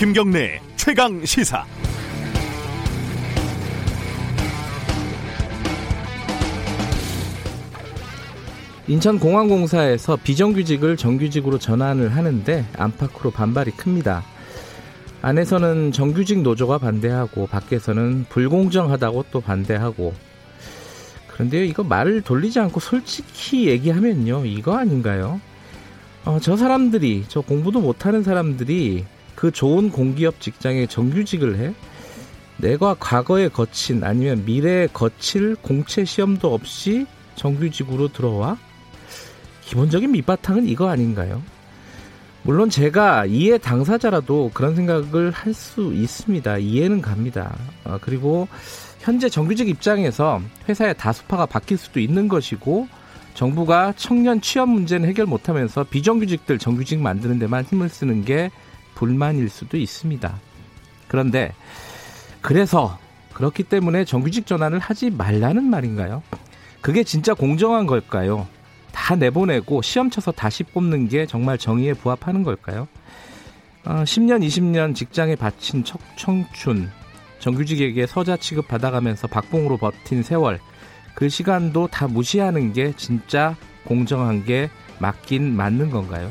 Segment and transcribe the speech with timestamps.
[0.00, 1.62] 김경래 최강 시사.
[8.88, 14.24] 인천공항공사에서 비정규직을 정규직으로 전환을 하는데 안팎으로 반발이 큽니다.
[15.20, 20.14] 안에서는 정규직 노조가 반대하고 밖에서는 불공정하다고 또 반대하고
[21.28, 25.42] 그런데요 이거 말을 돌리지 않고 솔직히 얘기하면요 이거 아닌가요?
[26.24, 29.04] 어, 저 사람들이 저 공부도 못하는 사람들이
[29.40, 31.72] 그 좋은 공기업 직장에 정규직을 해?
[32.58, 38.58] 내가 과거에 거친 아니면 미래에 거칠 공채 시험도 없이 정규직으로 들어와?
[39.62, 41.42] 기본적인 밑바탕은 이거 아닌가요?
[42.42, 46.58] 물론 제가 이해 당사자라도 그런 생각을 할 수 있습니다.
[46.58, 47.56] 이해는 갑니다.
[47.84, 48.46] 어, 그리고
[48.98, 52.88] 현재 정규직 입장에서 회사의 다수파가 바뀔 수도 있는 것이고
[53.32, 58.50] 정부가 청년 취업 문제는 해결 못하면서 비정규직들 정규직 만드는 데만 힘을 쓰는 게
[59.00, 60.38] 불만일 수도 있습니다.
[61.08, 61.54] 그런데
[62.42, 62.98] 그래서
[63.32, 66.22] 그렇기 때문에 정규직 전환을 하지 말라는 말인가요?
[66.82, 68.46] 그게 진짜 공정한 걸까요?
[68.92, 72.88] 다 내보내고 시험 쳐서 다시 뽑는 게 정말 정의에 부합하는 걸까요?
[73.86, 76.90] 어, 10년, 20년 직장에 바친 청, 청춘,
[77.38, 80.60] 정규직에게 서자 취급 받아가면서 박봉으로 버틴 세월,
[81.14, 86.30] 그 시간도 다 무시하는 게 진짜 공정한 게 맞긴 맞는 건가요?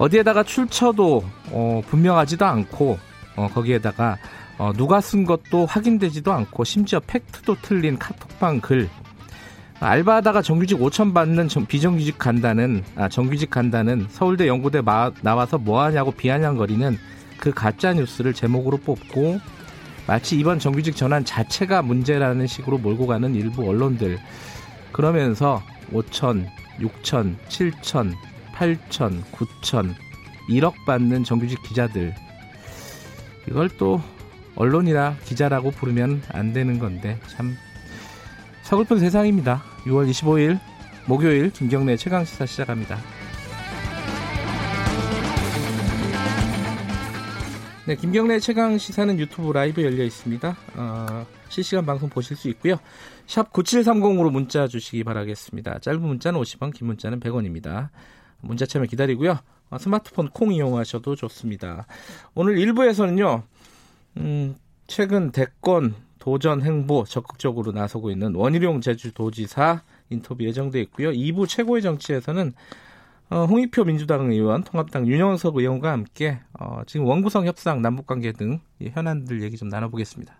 [0.00, 2.98] 어디에다가 출처도 어, 분명하지도 않고
[3.36, 4.16] 어, 거기에다가
[4.56, 8.88] 어, 누가 쓴 것도 확인되지도 않고 심지어 팩트도 틀린 카톡방 글.
[9.78, 16.98] 알바하다가 정규직 5천 받는 비정규직 간다는 아, 정규직 간다는 서울대 연구대 마, 나와서 뭐하냐고 비아냥거리는
[17.38, 19.38] 그 가짜 뉴스를 제목으로 뽑고
[20.06, 24.18] 마치 이번 정규직 전환 자체가 문제라는 식으로 몰고 가는 일부 언론들.
[24.92, 25.62] 그러면서
[25.92, 26.46] 5천,
[26.80, 28.14] 6천, 7천,
[28.60, 29.94] 8천, 9천
[30.50, 32.14] 1억 받는 정규직 기자들
[33.48, 34.02] 이걸 또
[34.54, 37.56] 언론이나 기자라고 부르면 안 되는 건데 참
[38.62, 39.62] 서글픈 세상입니다.
[39.84, 40.60] 6월 25일
[41.06, 42.98] 목요일 김경래 최강 시사 시작합니다.
[47.86, 50.56] 네, 김경래 최강 시사는 유튜브 라이브 열려 있습니다.
[50.76, 52.76] 어, 실시간 방송 보실 수 있고요.
[53.26, 55.78] 샵 9730으로 문자 주시기 바라겠습니다.
[55.78, 57.88] 짧은 문자는 50원, 긴 문자는 100원입니다.
[58.40, 59.38] 문자 참여 기다리고요.
[59.70, 61.86] 어, 스마트폰 콩 이용하셔도 좋습니다.
[62.34, 63.42] 오늘 1부에서는요.
[64.18, 64.56] 음,
[64.86, 71.10] 최근 대권 도전 행보 적극적으로 나서고 있는 원희룡 제주도지사 인터뷰 예정돼 있고요.
[71.10, 72.52] 2부 최고의 정치에서는
[73.30, 79.42] 어, 홍익표 민주당 의원, 통합당 윤영석 의원과 함께 어, 지금 원구성 협상, 남북관계 등 현안들
[79.42, 80.39] 얘기 좀 나눠보겠습니다.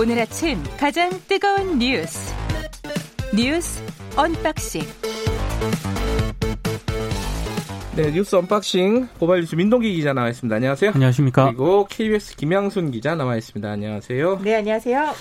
[0.00, 2.32] 오늘 아침 가장 뜨거운 뉴스
[3.36, 3.82] 뉴스
[4.16, 4.80] unboxing
[7.96, 10.56] 네, 뉴스 unboxing 고발 뉴스 민동기 기자 나와 있습니다.
[10.56, 10.92] 안녕하세요.
[10.94, 11.44] 안녕하십니까.
[11.48, 13.70] 그리고 KBS 김양순 기자 나와 있습니다.
[13.70, 14.40] 안녕하세요.
[14.42, 15.12] 네, 안녕하세요.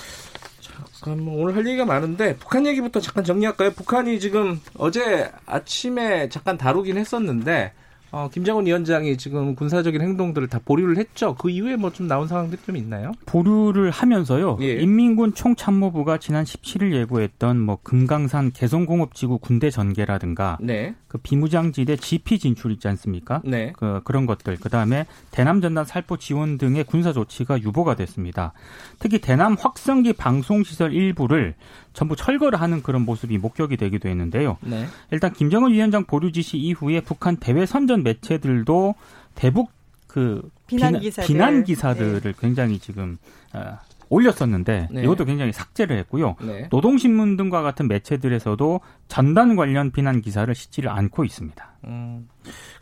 [0.62, 3.72] 잠깐 뭐 오늘 할 얘기가 많은데 북한 얘기부터 잠깐 정리할까요?
[3.72, 7.74] 북한이 지금 어제 아침에 잠깐 다루긴 했었는데
[8.12, 11.36] 어, 김정은 위원장이 지금 군사적인 행동들을 다 보류를 했죠.
[11.36, 13.12] 그 이후에 뭐 좀 나온 상황들이 좀 있나요?
[13.26, 14.58] 보류를 하면서요.
[14.62, 14.74] 예.
[14.80, 20.94] 인민군 총참모부가 지난 17일 예고했던 뭐 금강산 개성공업지구 군대 전개라든가 네.
[21.08, 23.42] 그 비무장지대 GP 진출 있지 않습니까?
[23.44, 23.74] 네.
[23.76, 24.58] 그 그런 것들.
[24.58, 28.54] 그다음에 대남 전단 살포 지원 등의 군사 조치가 유보가 됐습니다.
[29.00, 31.56] 특히 대남 확성기 방송 시설 일부를
[31.94, 34.58] 전부 철거를 하는 그런 모습이 목격이 되기도 했는데요.
[34.62, 34.86] 네.
[35.12, 38.96] 일단 김정은 위원장 보류 지시 이후에 북한 대외 선전 매체들도
[39.36, 39.72] 대북
[40.08, 41.28] 그 비난 기사들.
[41.28, 43.18] 비난 기사들을 굉장히 지금
[43.54, 43.78] 어,
[44.10, 45.04] 올렸었는데 네.
[45.04, 46.36] 이것도 굉장히 삭제를 했고요.
[46.42, 46.68] 네.
[46.72, 51.72] 노동신문 등과 같은 매체들에서도 전단 관련 비난 기사를 싣지를 않고 있습니다.
[51.86, 52.28] 음,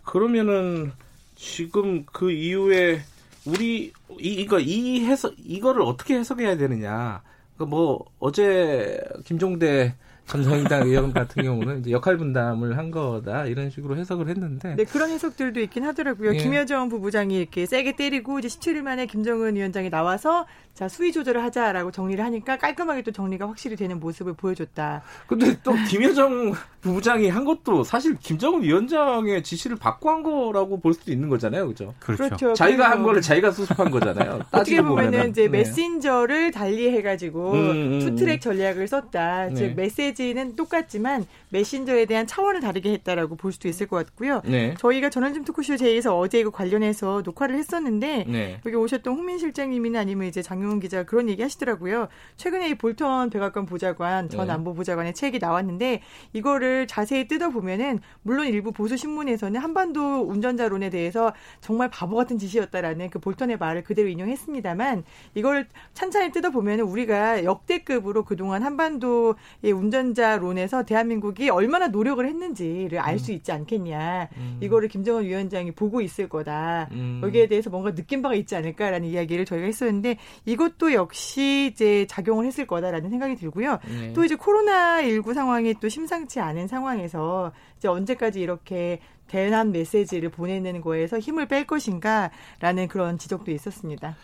[0.04, 0.94] 그러면은
[1.36, 3.02] 지금 그 이후에
[3.46, 7.22] 우리 이 이거 이 해석 이거를 어떻게 해석해야 되느냐?
[7.58, 9.96] 그뭐 어제 김종대
[10.28, 14.84] 전 정의당 의원 같은 경우는 이제 역할 분담을 한 거다 이런 식으로 해석을 했는데 네,
[14.84, 16.36] 그런 해석들도 있긴 하더라고요.
[16.36, 16.38] 예.
[16.38, 21.90] 김여정 부부장이 이렇게 세게 때리고 이제 17일 만에 김정은 위원장이 나와서 자, 수위 조절을 하자라고
[21.90, 25.02] 정리를 하니까 깔끔하게 또 정리가 확실히 되는 모습을 보여줬다.
[25.26, 31.12] 근데 또 김여정 부부장이 한 것도 사실 김정은 위원장의 지시를 받고 한 거라고 볼 수도
[31.12, 31.96] 있는 거잖아요, 그죠?
[32.00, 32.54] 그렇죠.
[32.54, 34.42] 자기가 한 거를 자기가 수습한 거잖아요.
[34.52, 35.30] 어떻게 보면은.
[35.30, 35.50] 이제 네.
[35.50, 39.48] 메신저를 달리해가지고 음, 음, 투트랙 전략을 썼다.
[39.48, 39.56] 네.
[39.56, 44.42] 즉 메시지 는 똑같지만 메신저에 대한 차원을 다르게 했다라고 볼 수도 있을 것 같고요.
[44.46, 44.74] 네.
[44.80, 48.60] 저희가 전원점 토크쇼 제이에서 어제 이거 관련해서 녹화를 했었는데 네.
[48.66, 52.08] 여기 오셨던 홍민 실장님이나 아니면 이제 장용훈 기자 그런 얘기 하시더라고요.
[52.36, 54.54] 최근에 이 볼턴 백악관 보좌관 전 네.
[54.54, 56.02] 안보 보좌관의 책이 나왔는데
[56.34, 63.12] 이거를 자세히 뜯어 보면은 물론 일부 보수 신문에서는 한반도 운전자론에 대해서 정말 바보 같은 짓이었다라는
[63.12, 65.04] 그 볼턴의 말을 그대로 인용했습니다만
[65.36, 73.18] 이걸 찬찬히 뜯어 보면은 우리가 역대급으로 그동안 한반도의 운전 자론에서 대한민국이 얼마나 노력을 했는지를 알
[73.20, 74.30] 수 있지 않겠냐.
[74.62, 76.88] 이거를 김정은 위원장이 보고 있을 거다.
[76.92, 77.20] 음.
[77.24, 82.68] 여기에 대해서 뭔가 느낀 바가 있지 않을까라는 이야기를 저희가 했었는데 이것도 역시 이제 작용을 했을
[82.68, 83.80] 거다라는 생각이 들고요.
[83.88, 84.14] 네.
[84.14, 90.82] 또 이제 코로나 19 상황이 또 심상치 않은 상황에서 이제 언제까지 이렇게 대난 메시지를 보내는
[90.82, 94.16] 거에서 힘을 뺄 것인가라는 그런 지적도 있었습니다.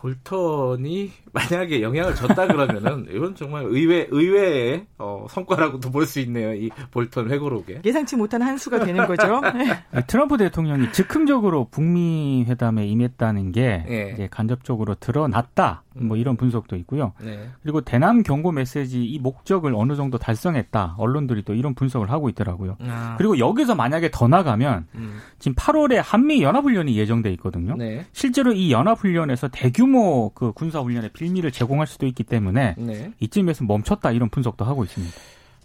[0.00, 6.54] 볼턴이 만약에 영향을 줬다 그러면은 이건 정말 의외 의외의 어, 성과라고도 볼 수 있네요.
[6.54, 7.82] 이 볼턴 회고록에.
[7.84, 9.42] 예상치 못한 한 수가 되는 거죠.
[10.06, 14.10] 트럼프 대통령이 즉흥적으로 북미 회담에 임했다는 게 예.
[14.14, 15.82] 이제 간접적으로 드러났다.
[16.00, 17.12] 뭐 이런 분석도 있고요.
[17.20, 17.50] 네.
[17.62, 20.94] 그리고 대남 경고 메시지 이 목적을 어느 정도 달성했다.
[20.96, 22.76] 언론들이 또 이런 분석을 하고 있더라고요.
[22.80, 25.18] 아, 그리고 여기서 만약에 더 나가면 음.
[25.38, 27.76] 지금 8월에 한미 연합훈련이 예정돼 있거든요.
[27.76, 28.04] 네.
[28.12, 33.12] 실제로 이 연합훈련에서 대규모 그 군사훈련의 빌미를 제공할 수도 있기 때문에 네.
[33.20, 35.14] 이쯤에서 멈췄다 이런 분석도 하고 있습니다.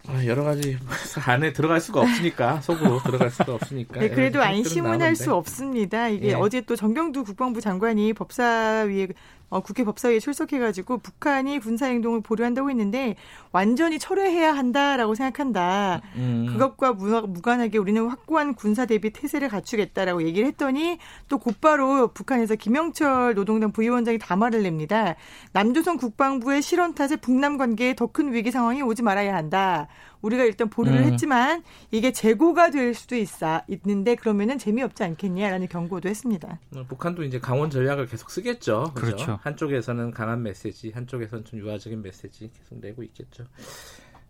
[0.08, 0.78] 아, 여러 가지
[1.26, 4.00] 안에 들어갈 수가 없으니까 속으로 들어갈 수가 없으니까.
[4.02, 5.16] 네, 그래도 안심은 할.
[5.16, 6.10] 수 없습니다.
[6.10, 6.34] 이게 예.
[6.34, 9.08] 어제 또 정경두 국방부 장관이 법사위에
[9.54, 13.16] 어, 국회 법사위에 출석해가지고 북한이 군사 행동을 보류한다고 했는데
[13.52, 16.02] 완전히 철회해야 한다라고 생각한다.
[16.16, 16.48] 음.
[16.50, 20.98] 그것과 무- 무관하게 우리는 확고한 군사 대비 태세를 갖추겠다라고 얘기를 했더니
[21.30, 25.16] 또 곧바로 북한에서 김영철 노동당 부위원장이 담화를 냅니다.
[25.52, 29.88] 남조선 국방부의 실언 탓에 북남 관계에 더 큰 위기 상황이 오지 말아야 한다.
[30.24, 31.04] 우리가 일단 보류를 음.
[31.12, 36.60] 했지만 이게 재고가 될 수도 있어 있는데 그러면은 재미없지 않겠냐라는 경고도 했습니다.
[36.76, 38.92] 어, 북한도 이제 강원 전략을 계속 쓰겠죠.
[38.96, 39.06] 그죠?
[39.06, 39.40] 그렇죠.
[39.44, 43.46] 한쪽에서는 강한 메시지, 한쪽에서는 좀 유화적인 메시지 계속 내고 있겠죠.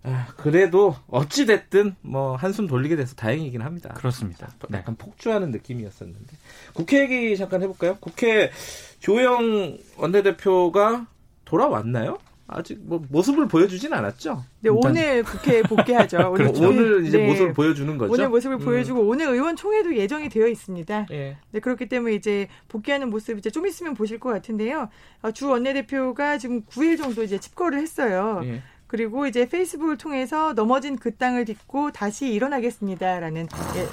[0.05, 3.93] 아, 그래도 어찌 됐든 뭐 한숨 돌리게 돼서 다행이긴 합니다.
[3.93, 4.51] 그렇습니다.
[4.69, 4.79] 네.
[4.79, 6.35] 약간 폭주하는 느낌이었었는데
[6.73, 7.97] 국회 얘기 잠깐 해볼까요?
[8.01, 8.51] 국회
[8.99, 11.07] 조영 원내대표가
[11.45, 12.17] 돌아왔나요?
[12.47, 14.43] 아직 뭐 모습을 보여주진 않았죠.
[14.59, 16.17] 네, 일단- 오늘 국회에 복귀하죠.
[16.31, 16.67] 오늘, 그렇죠.
[16.69, 17.27] 오늘 이제 네.
[17.27, 18.11] 모습을 보여주는 거죠.
[18.13, 18.65] 오늘 모습을 음.
[18.65, 21.07] 보여주고 오늘 의원총회도 예정이 되어 있습니다.
[21.11, 21.37] 예.
[21.51, 24.89] 네, 그렇기 때문에 이제 복귀하는 모습 이제 좀 있으면 보실 것 같은데요.
[25.21, 28.41] 어, 주 원내대표가 지금 9일 정도 이제 집거를 했어요.
[28.43, 28.61] 예.
[28.87, 33.47] 그리고 이제 페이스북을 통해서 넘어진 그 땅을 딛고 다시 일어나겠습니다라는
[33.77, 33.87] 예,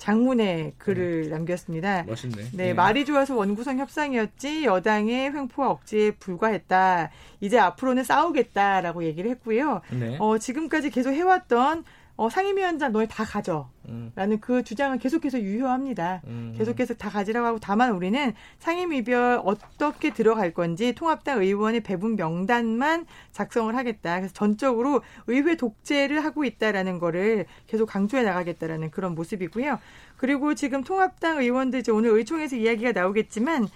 [0.00, 2.04] 장문의 글을 남겼습니다.
[2.04, 2.42] 멋있네.
[2.54, 2.72] 네, 예.
[2.72, 7.10] 말이 좋아서 원구성 협상이었지 여당의 횡포와 억지에 불과했다.
[7.40, 9.82] 이제 앞으로는 싸우겠다라고 얘기를 했고요.
[9.90, 10.16] 네.
[10.18, 11.84] 어, 지금까지 계속 해왔던
[12.20, 13.70] 어, 상임위원장 너희 다 가져.
[13.88, 16.20] 음, 라는 그 주장은 계속해서 유효합니다.
[16.26, 16.52] 음.
[16.54, 23.74] 계속해서 다 가지라고 하고 다만 우리는 상임위별 어떻게 들어갈 건지 통합당 의원의 배분 명단만 작성을
[23.74, 24.16] 하겠다.
[24.18, 29.78] 그래서 전적으로 의회 독재를 하고 있다라는 거를 계속 강조해 나가겠다라는 그런 모습이고요.
[30.18, 33.66] 그리고 지금 통합당 의원들 이제 오늘 의총에서 이야기가 나오겠지만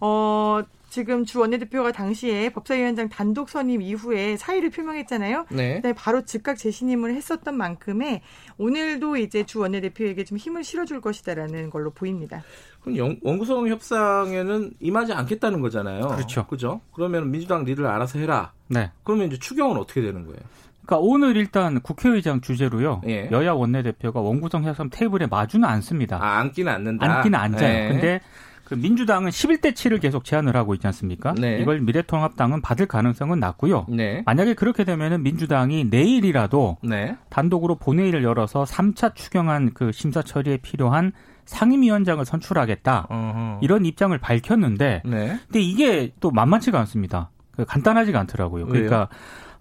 [0.00, 5.46] 어 지금 주 원내대표가 당시에 법사위원장 단독 선임 이후에 사의를 표명했잖아요.
[5.50, 5.76] 네.
[5.76, 8.22] 그다음에 바로 즉각 재신임을 했었던 만큼에
[8.58, 12.42] 오늘도 이제 주 원내대표에게 좀 힘을 실어줄 것이다라는 걸로 보입니다.
[12.80, 16.00] 그럼 영- 원구성 협상에는 임하지 않겠다는 거잖아요.
[16.08, 16.46] 그렇죠.
[16.48, 16.80] 그죠?
[16.92, 18.52] 그러면 민주당 리더를 알아서 해라.
[18.66, 18.90] 네.
[19.04, 20.40] 그러면 이제 추경은 어떻게 되는 거예요?
[20.84, 23.02] 그러니까 오늘 일단 국회의장 주재로요.
[23.06, 23.28] 예.
[23.30, 26.16] 여야 원내대표가 원구성 협상 테이블에 마주는 않습니다.
[26.20, 27.06] 아, 앉기는 않는다.
[27.18, 27.84] 앉기는 앉아요.
[27.84, 27.88] 예.
[27.92, 28.20] 근데
[28.70, 31.34] 그 민주당은 11대 7을 계속 제안을 하고 있지 않습니까?
[31.36, 31.58] 네.
[31.58, 33.86] 이걸 미래통합당은 받을 가능성은 낮고요.
[33.88, 34.22] 네.
[34.26, 37.16] 만약에 그렇게 되면은 민주당이 내일이라도 네.
[37.30, 41.10] 단독으로 본회의를 열어서 3차 추경안 그 심사 처리에 필요한
[41.46, 43.08] 상임위원장을 선출하겠다.
[43.10, 43.58] 어허.
[43.60, 45.40] 이런 입장을 밝혔는데 네.
[45.46, 47.30] 근데 이게 또 만만치가 않습니다.
[47.52, 48.66] 그 간단하지가 않더라고요.
[48.66, 49.08] 그러니까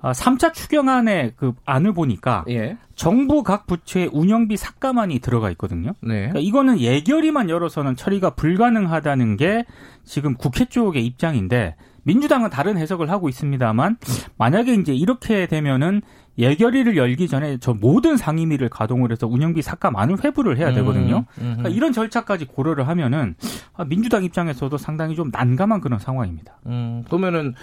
[0.01, 2.77] 아, 3차 추경안의 그 안을 보니까 예.
[2.95, 5.93] 정부 각 부처의 운영비 삭감안이 들어가 있거든요.
[6.01, 6.29] 네.
[6.29, 9.65] 그러니까 이거는 예결위만 열어서는 처리가 불가능하다는 게
[10.05, 11.75] 지금 국회 쪽의 입장인데
[12.09, 13.97] 민주당은 다른 해석을 하고 있습니다만
[14.35, 16.01] 만약에 이제 이렇게 되면은
[16.39, 21.25] 예결위를 열기 전에 저 모든 상임위를 가동을 해서 운영비 삭감안을 회부를 해야 되거든요.
[21.37, 21.55] 음, 음.
[21.57, 23.35] 그러니까 이런 절차까지 고려를 하면은
[23.73, 26.57] 아, 민주당 입장에서도 상당히 좀 난감한 그런 상황입니다.
[26.65, 27.53] 음, 그러면은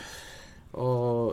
[0.72, 1.32] 어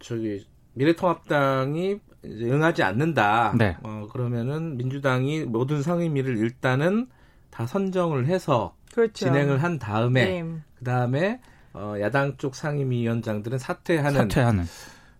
[0.00, 3.54] 저기 미래통합당이 이제 응하지 않는다.
[3.56, 3.76] 네.
[3.82, 7.06] 어 그러면은 민주당이 모든 상임위를 일단은
[7.50, 9.12] 다 선정을 해서 그렇죠.
[9.14, 10.44] 진행을 한 다음에 네.
[10.74, 11.40] 그 다음에
[11.78, 14.64] 어, 야당 쪽 상임위원장들은 사퇴하는 사퇴하는.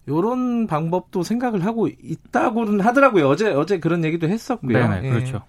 [0.09, 3.29] 요런 방법도 생각을 하고 있다고는 하더라고요.
[3.29, 4.89] 어제 어제 그런 얘기도 했었고요.
[4.89, 5.11] 네, 예.
[5.11, 5.43] 그렇죠.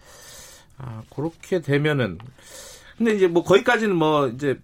[0.78, 2.20] 아, 그렇게 되면은
[2.98, 4.60] 근데 이제 뭐 거기까지는 뭐 이제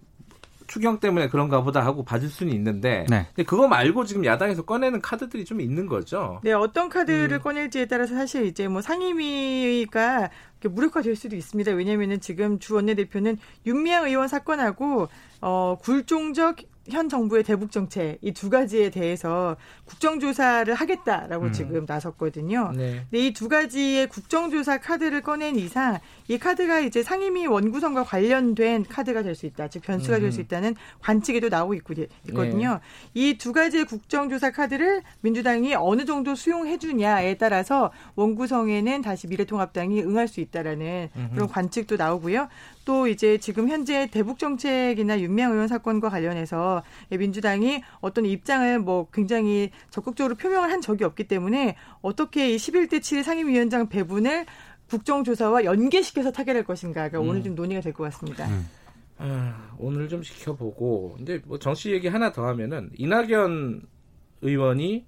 [0.66, 3.26] 추경 때문에 그런가 보다 하고 봐줄 수는 있는데 네.
[3.34, 6.40] 근데 그거 말고 지금 야당에서 꺼내는 카드들이 좀 있는 거죠.
[6.42, 7.42] 네, 어떤 카드를 음.
[7.42, 10.30] 꺼낼지에 따라서 사실 이제 뭐 상임위가
[10.62, 11.72] 무력화될 수도 있습니다.
[11.72, 15.08] 왜냐하면은 지금 주 원내대표는 윤미향 의원 사건하고
[15.40, 16.56] 어 굴종적
[16.90, 21.52] 현 정부의 대북 정책 이 두 가지에 대해서 국정조사를 하겠다라고 음.
[21.52, 22.72] 지금 나섰거든요.
[22.76, 23.06] 네.
[23.10, 29.22] 근데 이 두 가지의 국정조사 카드를 꺼낸 이상 이 카드가 이제 상임위 원구성과 관련된 카드가
[29.22, 29.68] 될 수 있다.
[29.68, 30.44] 즉 변수가 될수 음.
[30.44, 31.94] 있다는 관측에도 나오고 있고,
[32.28, 32.80] 있거든요.
[33.12, 40.40] 이두 가지의 국정조사 카드를 민주당이 어느 정도 수용해 주냐에 따라서 원구성에는 다시 미래통합당이 응할 수
[40.40, 42.48] 있다라는 그런 관측도 나오고요.
[42.86, 49.70] 또 이제 지금 현재 대북 정책이나 윤미향 의원 사건과 관련해서 민주당이 어떤 입장을 뭐 굉장히
[49.90, 54.46] 적극적으로 표명을 한 적이 없기 때문에 어떻게 이 11대 7 상임위원장 배분을
[54.88, 58.46] 국정조사와 연계시켜서 타결할 것인가가 오늘 좀 논의가 될 것 같습니다.
[58.46, 58.68] 음.
[59.18, 63.82] 아, 오늘 좀 지켜보고 근데 뭐 정치 얘기 하나 더 하면은 이낙연
[64.42, 65.06] 의원이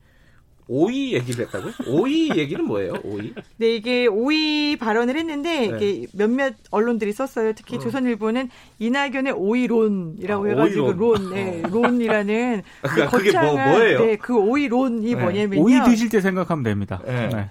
[0.68, 1.72] 오이 얘기를 했다고요?
[1.88, 2.92] 오이 얘기는 뭐예요?
[3.02, 3.32] 오이?
[3.56, 5.76] 네, 이게 오이 발언을 했는데 네.
[5.76, 7.54] 이게 몇몇 언론들이 썼어요.
[7.54, 10.98] 특히 조선일보는 이낙연의 오이론이라고 아, 해가지고 오이론.
[10.98, 13.98] 론, 네, 론이라는 그 그러니까 그게 뭐- 거창한 뭐예요?
[14.04, 15.20] 네, 그 오이론이 네.
[15.20, 15.62] 뭐냐면요.
[15.62, 17.00] 오이 드실 때 생각하면 됩니다.
[17.06, 17.48] 네.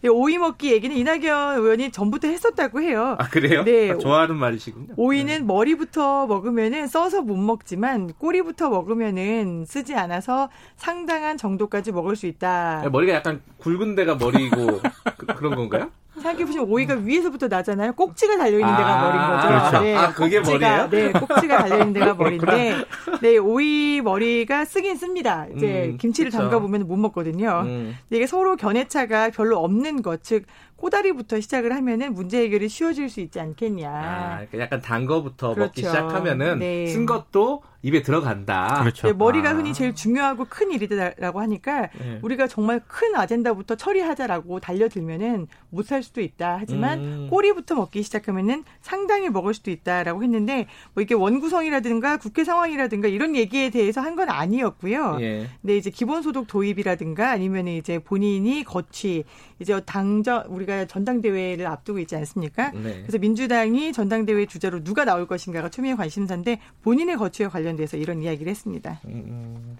[0.00, 0.08] 네.
[0.08, 3.16] 이 오이 먹기 얘기는 이낙연 의원이 전부터 했었다고 해요.
[3.18, 3.64] 아 그래요?
[3.64, 3.90] 네.
[3.90, 4.94] 아, 좋아하는 말이시군요.
[4.96, 12.80] 오이는 머리부터 먹으면은 써서 못 먹지만 꼬리부터 먹으면은 쓰지 않아서 상당한 정도까지 먹을 수 있다.
[12.82, 14.80] 네, 머리가 약간 굵은 데가 머리고
[15.16, 15.90] 그, 런 건가요?
[16.14, 17.92] 생각해보시면 오이가 위에서부터 나잖아요.
[17.94, 19.48] 꼭지가 달려있는 아, 데가 머리인 거죠.
[19.48, 19.98] 그렇죠.
[19.98, 20.90] 아, 그게 꼭지가, 머리예요?
[20.90, 22.84] 네, 꼭지가 달려있는 데가 머리인데,
[23.20, 25.46] 네, 오이 머리가 쓰긴 씁니다.
[25.56, 26.42] 이제 음, 김치를 그쵸.
[26.42, 27.62] 담가보면 못 먹거든요.
[27.64, 27.96] 음.
[28.08, 30.44] 근데 이게 서로 견해차가 별로 없는 것, 즉
[30.88, 33.88] 꼬다리부터 시작을 하면은 문제 해결이 쉬워질 수 있지 않겠냐.
[33.90, 35.88] 아, 그러니까 약간 단 거부터 먹기 그렇죠.
[35.88, 36.86] 시작하면은 네.
[36.88, 38.78] 쓴 것도 입에 들어간다.
[38.80, 39.06] 그렇죠.
[39.08, 39.52] 네, 머리가 아.
[39.54, 42.18] 흔히 제일 중요하고 큰 일이다라고 하니까 네.
[42.22, 46.56] 우리가 정말 큰 아젠다부터 처리하자라고 달려들면은 못 살 수도 있다.
[46.60, 47.26] 하지만 음.
[47.30, 53.70] 꼬리부터 먹기 시작하면은 상당히 먹을 수도 있다라고 했는데 뭐 이게 원구성이라든가 국회 상황이라든가 이런 얘기에
[53.70, 55.18] 대해서 한 건 아니었고요.
[55.22, 55.48] 예.
[55.60, 59.24] 근데 이제 기본소득 도입이라든가 아니면 이제 본인이 거취
[59.58, 62.70] 이제 당전 우리가 전당대회를 앞두고 있지 않습니까?
[62.72, 63.02] 네.
[63.02, 69.00] 그래서 민주당이 전당대회 주자로 누가 나올 것인가가 초미의 관심사인데 본인의 거취에 관련돼서 이런 이야기를 했습니다.
[69.06, 69.54] 음, 음.
[69.54, 69.76] 좀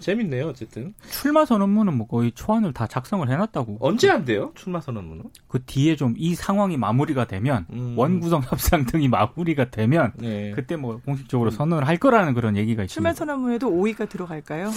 [0.00, 0.94] 재밌네요, 어쨌든.
[1.10, 3.78] 출마 선언문은 뭐 거의 초안을 다 작성을 해놨다고.
[3.80, 4.52] 언제 한대요?
[4.54, 5.24] 출마 선언문은?
[5.48, 7.94] 그 뒤에 좀 이 상황이 마무리가 되면 음.
[7.96, 10.50] 원구성 협상 등이 마무리가 되면 네.
[10.54, 13.14] 그때 뭐 공식적으로 선언을 할 거라는 그런 얘기가 출마 있습니다.
[13.14, 14.70] 선언문에도 오이가 들어갈까요?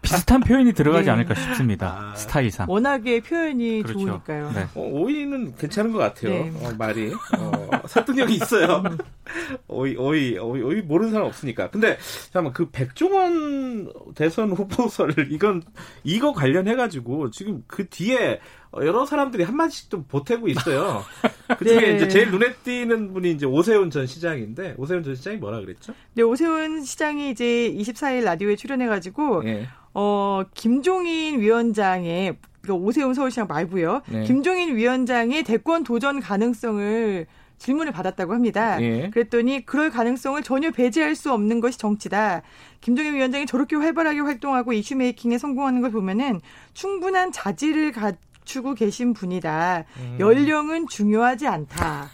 [0.00, 1.10] 비슷한 표현이 들어가지 네.
[1.10, 2.12] 않을까 싶습니다.
[2.12, 2.14] 아.
[2.16, 2.68] 스타일상.
[2.70, 3.98] 워낙에 표현이 그렇죠.
[4.00, 4.52] 좋으니까요.
[4.52, 4.66] 네.
[4.74, 6.30] 어, 오이는 괜찮은 것 같아요.
[6.30, 6.52] 네.
[6.62, 7.12] 어, 말이.
[7.38, 8.82] 어, 설득력이 있어요.
[9.68, 11.70] 오이, 오이, 오이, 오이 모르는 사람 없으니까.
[11.70, 13.81] 근데, 잠깐만, 그 백종원
[14.14, 15.62] 대선 후보설을, 이건,
[16.04, 18.40] 이거 관련해 가지고, 지금 그 뒤에
[18.76, 21.02] 여러 사람들이 한 마디씩 좀 보태고 있어요.
[21.58, 21.96] 그 중에 네.
[21.96, 25.92] 이제 제일 눈에 띄는 분이 이제 오세훈 전 시장인데, 오세훈 전 시장이 뭐라 그랬죠?
[26.14, 29.68] 네, 오세훈 시장이 이제 24일 라디오에 출연해 가지고 예.
[29.94, 34.02] 어 김종인 위원장의 그 오세훈 서울시장 말고요.
[34.08, 34.24] 네.
[34.24, 37.26] 김종인 위원장의 대권 도전 가능성을
[37.62, 38.82] 질문을 받았다고 합니다.
[38.82, 39.08] 예.
[39.10, 42.42] 그랬더니 그럴 가능성을 전혀 배제할 수 없는 것이 정치다.
[42.80, 46.40] 김종인 위원장이 저렇게 활발하게 활동하고 이슈 메이킹에 성공하는 걸 보면은
[46.74, 49.84] 충분한 자질을 갖추고 계신 분이다.
[49.96, 50.16] 음.
[50.18, 52.08] 연령은 중요하지 않다.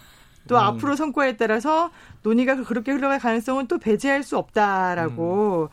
[0.47, 1.91] 또 앞으로 성과에 따라서
[2.23, 5.69] 논의가 그렇게 흘러갈 가능성은 또 배제할 수 없다라고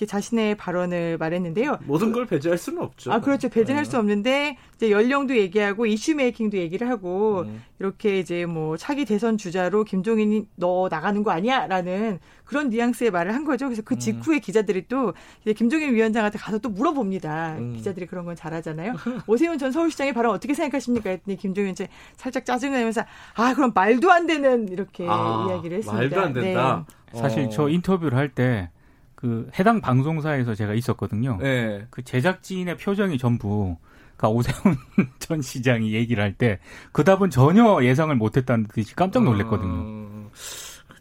[0.00, 1.80] 이렇게 자신의 발언을 말했는데요.
[1.84, 3.12] 모든 걸 배제할 수는 없죠.
[3.12, 3.50] 아, 그렇죠.
[3.50, 7.62] 배제할 수 없는데, 이제 연령도 얘기하고, 이슈 메이킹도 얘기를 하고, 음.
[7.78, 11.66] 이렇게 이제 뭐, 차기 대선 주자로 김종인이 너 나가는 거 아니야?
[11.66, 13.66] 라는 그런 뉘앙스의 말을 한 거죠.
[13.66, 17.56] 그래서 그 직후에 기자들이 또, 이제 김종인 위원장한테 가서 또 물어봅니다.
[17.58, 17.74] 음.
[17.74, 18.94] 기자들이 그런 건 잘하잖아요.
[19.26, 21.10] 오세훈 전 서울시장의 발언 어떻게 생각하십니까?
[21.10, 23.02] 했더니 김종인 이제 살짝 짜증을 내면서,
[23.34, 26.00] 아, 그럼 말도 안 되는, 이렇게 아, 이야기를 했습니다.
[26.00, 26.86] 말도 안 된다.
[27.12, 27.48] 사실 어.
[27.50, 28.70] 저 인터뷰를 할 때
[29.20, 31.36] 그 해당 방송사에서 제가 있었거든요.
[31.40, 31.86] 네.
[31.90, 33.76] 그 제작진의 표정이 전부
[34.16, 34.76] 그러니까 오세훈
[35.18, 36.58] 전 시장이 얘기를 할 때
[36.92, 39.72] 그 답은 전혀 예상을 못했다는 듯이 깜짝 놀랐거든요.
[39.72, 40.30] 어,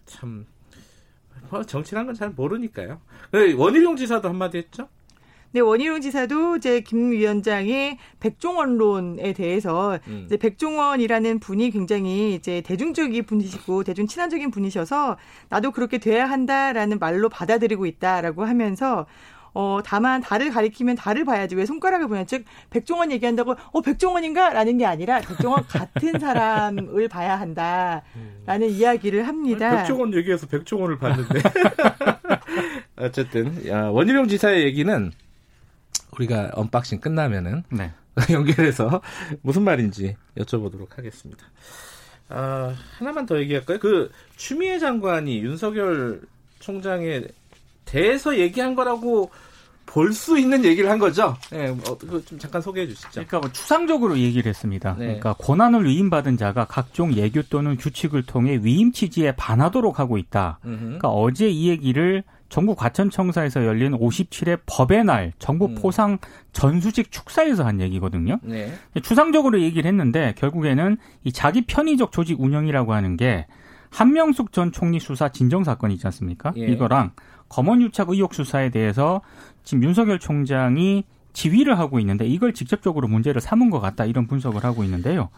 [0.06, 3.00] 참뭐 정치란 건 잘 모르니까요.
[3.32, 4.88] 네, 원희룡 지사도 한마디 했죠.
[5.52, 10.24] 네, 원희룡 지사도 이제 김 위원장의 백종원론에 대해서 음.
[10.26, 15.18] 이제 백종원이라는 분이 굉장히 이제 대중적인 분이시고 대중 친화적인 분이셔서
[15.50, 19.08] 나도 그렇게 돼야 한다라는 말로 받아들이고 있다라고 하면서
[19.54, 22.24] 어, 다만 달을 가리키면 달을 봐야지 왜 손가락을 보냐.
[22.26, 24.54] 즉, 백종원 얘기한다고, 어, 백종원인가?
[24.54, 28.04] 라는 게 아니라 백종원 같은 사람을 봐야 한다.
[28.46, 29.78] 라는 이야기를 합니다.
[29.78, 31.42] 백종원 얘기해서 백종원을 봤는데.
[32.98, 35.12] 어쨌든, 야, 원희룡 지사의 얘기는
[36.20, 37.92] 우리가 unboxing 끝나면은 네.
[38.32, 39.02] 연결해서
[39.42, 41.46] 무슨 말인지 여쭤보도록 하겠습니다.
[42.28, 43.80] 아, 하나만 더 얘기할까요?
[43.80, 46.22] 그 추미애 장관이 윤석열
[46.60, 47.24] 총장에
[47.86, 49.32] 대해서 얘기한 거라고
[49.86, 51.36] 볼 수 있는 얘기를 한 거죠.
[51.50, 53.10] 네, 어, 좀 잠깐 소개해 주시죠.
[53.10, 54.94] 그러니까 뭐 추상적으로 얘기를 했습니다.
[55.00, 55.06] 네.
[55.06, 60.60] 그러니까 고난을 위임받은 자가 각종 예규 또는 규칙을 통해 위임 취지에 반하도록 하고 있다.
[60.64, 60.80] 음흠.
[60.80, 65.76] 그러니까 어제 이 얘기를 정부 과천청사에서 열린 57회 법의 날 정부 음.
[65.76, 66.18] 포상
[66.52, 68.40] 전수직 축사에서 한 얘기거든요.
[68.42, 68.74] 네.
[69.04, 73.46] 추상적으로 얘기를 했는데 결국에는 이 자기 편의적 조직 운영이라고 하는 게
[73.92, 76.52] 한명숙 전 총리 수사 진정 사건 있지 않습니까?
[76.58, 76.66] 예.
[76.68, 77.12] 이거랑
[77.50, 79.22] 검언유착 의혹 수사에 대해서
[79.64, 81.04] 지금 윤석열 총장이
[81.34, 85.30] 지휘를 하고 있는데 이걸 직접적으로 문제를 삼은 것 같다 이런 분석을 하고 있는데요.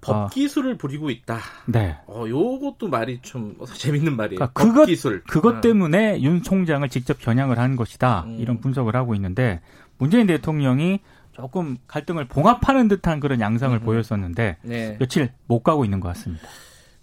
[0.00, 0.26] 법 아.
[0.28, 1.38] 기술을 부리고 있다.
[1.66, 1.96] 네.
[2.06, 4.38] 어, 요것도 말이 좀 재밌는 말이에요.
[4.38, 5.22] 그러니까 법 그것- 기술.
[5.24, 5.60] 그것 어.
[5.60, 8.24] 때문에 윤 총장을 직접 겨냥을 한 것이다.
[8.26, 8.36] 음.
[8.40, 9.60] 이런 분석을 하고 있는데
[9.98, 11.00] 문재인 대통령이
[11.32, 13.84] 조금 갈등을 봉합하는 듯한 그런 양상을 음.
[13.84, 14.96] 보였었는데 네.
[14.98, 16.46] 며칠 못 가고 있는 것 같습니다.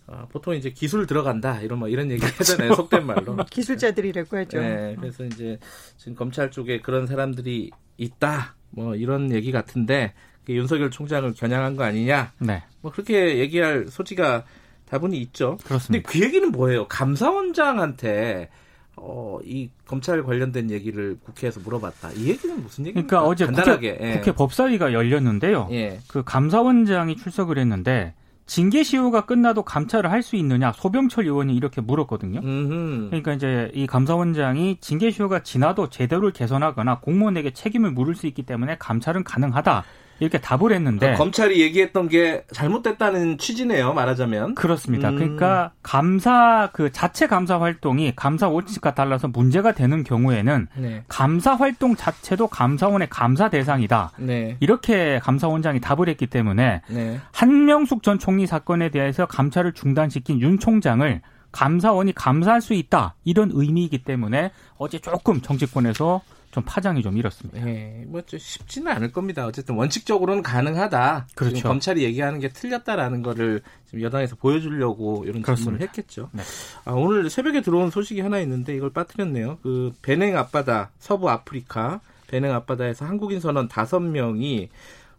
[0.05, 2.73] 어, 보통 이제 기술 들어간다 이런 뭐 이런 얘기 하잖아요.
[2.75, 3.37] 속된 말로.
[3.49, 4.59] 기술자들이라고 하죠.
[4.59, 5.57] 네, 그래서 이제
[5.97, 8.55] 지금 검찰 쪽에 그런 사람들이 있다.
[8.71, 12.33] 뭐 이런 얘기 같은데 그게 윤석열 총장을 겨냥한 거 아니냐?
[12.39, 12.63] 네.
[12.83, 14.43] 뭐 그렇게 얘기할 소지가
[14.87, 15.51] 다분히 있죠.
[15.51, 16.11] 근데 그렇습니다.
[16.11, 16.87] 그 얘기는 뭐예요?
[16.87, 18.49] 감사원장한테
[18.97, 22.11] 어, 이 검찰 관련된 얘기를 국회에서 물어봤다.
[22.11, 23.07] 이 얘기는 무슨 얘기입니까?
[23.07, 23.93] 그러니까 어제 간단하게.
[23.93, 24.13] 국회, 예.
[24.17, 25.69] 국회 법사위가 열렸는데요.
[25.71, 25.99] 예.
[26.07, 28.13] 그 감사원장이 출석을 했는데
[28.45, 32.41] 징계 시효가 끝나도 감찰을 할 수 있느냐 소병철 의원이 이렇게 물었거든요.
[32.41, 33.07] 음흠.
[33.07, 38.75] 그러니까 이제 이 감사원장이 징계 시효가 지나도 제도를 개선하거나 공무원에게 책임을 물을 수 있기 때문에
[38.77, 39.85] 감찰은 가능하다
[40.19, 43.93] 이렇게 답을 했는데 검찰이 얘기했던 게 잘못됐다는 취지네요.
[43.93, 44.55] 말하자면.
[44.55, 45.09] 그렇습니다.
[45.09, 45.15] 음.
[45.15, 51.03] 그러니까 감사 그 자체 감사 활동이 감사 원칙과 달라서 문제가 되는 경우에는 네.
[51.07, 54.11] 감사 활동 자체도 감사원의 감사 대상이다.
[54.17, 54.57] 네.
[54.59, 57.19] 이렇게 감사원장이 답을 했기 때문에 네.
[57.31, 64.03] 한명숙 전 총리 사건에 대해서 감찰을 중단시킨 윤 총장을 감사원이 감사할 수 있다 이런 의미이기
[64.03, 66.21] 때문에 어제 조금 정치권에서
[66.53, 67.65] 좀 파장이 좀 일었습니다.
[67.65, 69.45] 네, 뭐좀 쉽지는 않을 겁니다.
[69.47, 71.27] 어쨌든 원칙적으로는 가능하다.
[71.35, 71.67] 그렇죠.
[71.67, 75.85] 검찰이 얘기하는 게 틀렸다라는 거를 지금 여당에서 보여주려고 이런 질문을 그렇습니다.
[75.85, 76.29] 했겠죠.
[76.31, 76.43] 네.
[76.85, 79.57] 아, 오늘 새벽에 들어온 소식이 하나 있는데 이걸 빠뜨렸네요.
[79.63, 84.69] 그 베냉 앞바다, 서부 아프리카 베냉 앞바다에서 한국인 선원 다섯 명이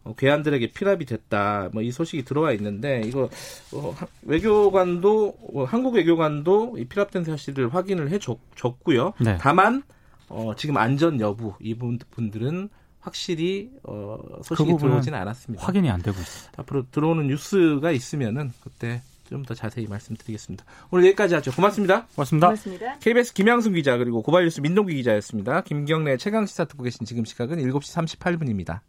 [0.05, 1.71] 어, 괴한들에게 피랍이 됐다.
[1.73, 3.29] 뭐 이 소식이 들어와 있는데 이거
[3.73, 9.15] 어, 하- 외교관도 어, 한국 외교관도 이 피랍된 사실을 확인을 해 줬, 줬고요.
[9.21, 9.37] 네.
[9.41, 9.83] 다만
[10.29, 12.69] 어, 지금 안전 여부 이 분- 분들은
[13.01, 15.65] 확실히 어, 소식이 그 들어오진 않았습니다.
[15.65, 16.53] 확인이 안 되고 있습니다.
[16.63, 20.65] 앞으로 들어오는 뉴스가 있으면은 그때 좀 더 자세히 말씀드리겠습니다.
[20.91, 21.51] 오늘 여기까지 하죠.
[21.53, 22.07] 고맙습니다.
[22.15, 22.47] 고맙습니다.
[22.49, 22.99] 고맙습니다.
[22.99, 25.63] KBS 김양순 기자 그리고 고발뉴스 민동기 기자였습니다.
[25.63, 28.81] 김경래 최강 시사 듣고 계신 지금 시각은 7시 38분입니다.